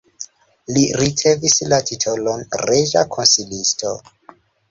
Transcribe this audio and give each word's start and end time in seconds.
Li 0.75 0.85
ricevis 1.01 1.57
la 1.73 1.79
titolon 1.91 2.43
reĝa 2.71 3.05
konsilisto. 3.17 3.93